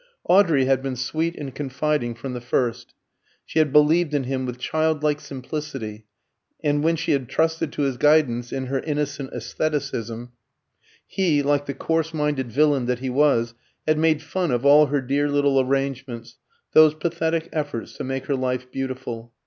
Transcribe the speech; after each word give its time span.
Audrey 0.27 0.65
had 0.65 0.81
been 0.81 0.95
sweet 0.95 1.35
and 1.35 1.53
confiding 1.53 2.15
from 2.15 2.33
the 2.33 2.41
first; 2.41 2.95
she 3.45 3.59
had 3.59 3.71
believed 3.71 4.15
in 4.15 4.23
him 4.23 4.47
with 4.47 4.57
childlike 4.57 5.21
simplicity, 5.21 6.07
and 6.63 6.83
when 6.83 6.95
she 6.95 7.11
had 7.11 7.29
trusted 7.29 7.71
to 7.71 7.83
his 7.83 7.97
guidance 7.97 8.51
in 8.51 8.65
her 8.65 8.79
innocent 8.79 9.31
æstheticism, 9.31 10.29
he, 11.05 11.43
like 11.43 11.67
the 11.67 11.75
coarse 11.75 12.15
minded 12.15 12.51
villain 12.51 12.87
that 12.87 12.97
he 12.97 13.11
was, 13.11 13.53
had 13.87 13.99
made 13.99 14.23
fun 14.23 14.49
of 14.49 14.65
all 14.65 14.87
her 14.87 15.01
dear 15.01 15.29
little 15.29 15.59
arrangements, 15.61 16.39
those 16.73 16.95
pathetic 16.95 17.47
efforts 17.53 17.93
to 17.93 18.03
make 18.03 18.25
her 18.25 18.35
life 18.35 18.71
beautiful. 18.71 19.31